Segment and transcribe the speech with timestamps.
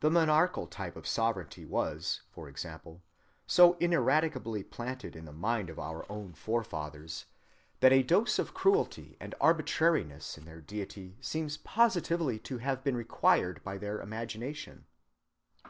[0.00, 3.02] The monarchical type of sovereignty was, for example,
[3.46, 7.24] so ineradicably planted in the mind of our own forefathers
[7.80, 12.94] that a dose of cruelty and arbitrariness in their deity seems positively to have been
[12.94, 14.84] required by their imagination.